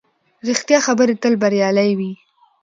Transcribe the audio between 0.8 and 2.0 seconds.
خبرې تل بریالۍ